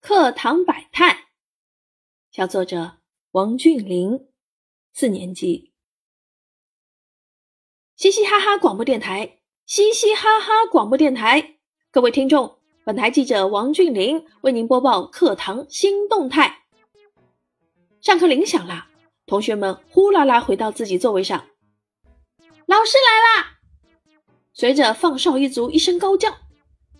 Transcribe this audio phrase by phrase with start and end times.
[0.00, 1.28] 课堂百态，
[2.32, 2.96] 小作者
[3.32, 4.28] 王俊林，
[4.94, 5.72] 四年级。
[7.96, 11.58] 嘻嘻哈哈广播电台，嘻嘻哈哈广播电台，
[11.90, 16.64] 各位听众，本台记者王俊林为您播报课堂新动态。
[18.00, 18.88] 上课铃响了，
[19.26, 21.46] 同学们呼啦啦回到自己座位上。
[22.64, 23.58] 老师来啦！
[24.54, 26.38] 随着放哨一族一声高叫，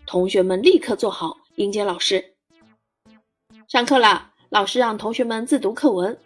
[0.05, 2.37] 同学们立刻坐好迎接老师。
[3.71, 6.19] 上课了，老师让同学们自读课文。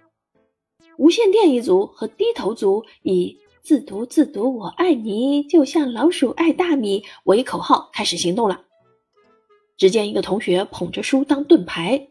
[0.96, 8.64] 无线电一族和低头族以“自读自读我爱你，就像老鼠爱大米”为口号开始行动了。
[9.76, 12.08] 只见一个同学捧着书当盾牌，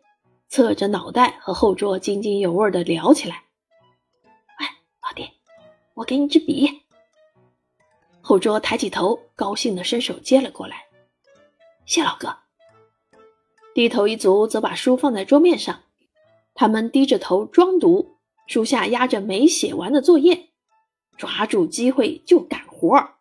[0.49, 3.45] 侧着脑袋和后桌津津有味地聊起来。
[4.61, 4.67] “哎，
[5.02, 5.27] 老弟，
[5.95, 6.69] 我给你支笔。”
[8.21, 10.83] 后桌抬起头，高兴地伸手接了过来。
[11.88, 12.38] “谢老哥。”
[13.73, 15.81] 低头一族则把书放在桌面上，
[16.53, 20.49] 他们低着头装读，书下压着没写完的作业，
[21.17, 23.15] 抓住机会就干活。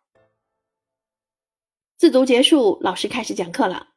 [1.97, 3.89] 自读结束，老师开始讲课了。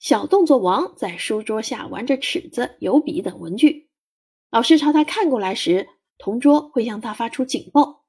[0.00, 3.88] 小动作王在书桌下玩着尺子、油笔等文具，
[4.50, 8.04] 老师朝他看过来时，同桌会向他发出警报。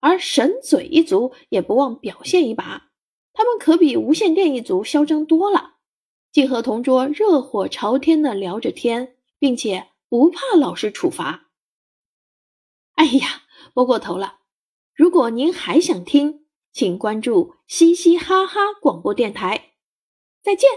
[0.00, 2.90] 而神嘴一族也不忘表现一把，
[3.32, 5.75] 他们可比无线电一族嚣张多了。
[6.36, 11.48] 竟和同桌热火朝天的聊着天，并且不怕老师处罚。
[12.96, 14.40] 哎呀，摸过头了！
[14.92, 19.76] 如果您还想听，请关注“嘻嘻哈哈”广播电台。
[20.42, 20.68] 再见。